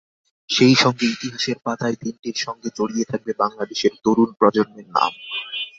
[0.49, 5.11] সেই সঙ্গে ইতিহাসের পাতায় দিনটির সঙ্গে জড়িয়ে থাকবে বাংলাদেশের তরুণ প্রজন্মের নাম।